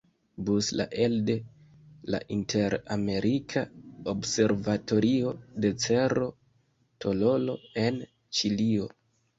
Bus 0.45 0.67
la 0.77 0.85
elde 1.07 1.35
la 2.15 2.21
Inter-Amerika 2.37 3.63
observatorio 4.15 5.37
de 5.67 5.75
Cerro 5.87 6.33
Tololo 7.05 7.61
en 7.87 8.05
Ĉilio. 8.41 8.95